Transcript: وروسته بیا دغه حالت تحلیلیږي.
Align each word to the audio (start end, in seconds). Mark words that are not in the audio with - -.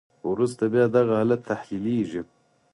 وروسته 0.31 0.63
بیا 0.73 0.85
دغه 0.95 1.13
حالت 1.19 1.41
تحلیلیږي. 1.51 2.21